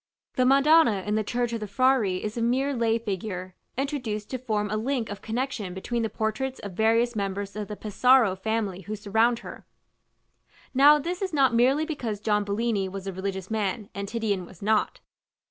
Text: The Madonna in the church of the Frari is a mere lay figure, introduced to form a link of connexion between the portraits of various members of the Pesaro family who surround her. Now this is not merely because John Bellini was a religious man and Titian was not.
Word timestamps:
The 0.33 0.47
Madonna 0.47 1.03
in 1.05 1.13
the 1.13 1.23
church 1.23 1.53
of 1.53 1.59
the 1.59 1.67
Frari 1.67 2.23
is 2.23 2.35
a 2.35 2.41
mere 2.41 2.73
lay 2.73 2.97
figure, 2.97 3.53
introduced 3.77 4.31
to 4.31 4.39
form 4.39 4.71
a 4.71 4.75
link 4.75 5.11
of 5.11 5.21
connexion 5.21 5.75
between 5.75 6.01
the 6.01 6.09
portraits 6.09 6.57
of 6.61 6.71
various 6.71 7.15
members 7.15 7.55
of 7.55 7.67
the 7.67 7.75
Pesaro 7.75 8.35
family 8.35 8.81
who 8.81 8.95
surround 8.95 9.37
her. 9.45 9.63
Now 10.73 10.97
this 10.97 11.21
is 11.21 11.33
not 11.33 11.53
merely 11.53 11.85
because 11.85 12.19
John 12.19 12.43
Bellini 12.43 12.89
was 12.89 13.05
a 13.05 13.13
religious 13.13 13.51
man 13.51 13.89
and 13.93 14.07
Titian 14.07 14.43
was 14.47 14.63
not. 14.63 15.01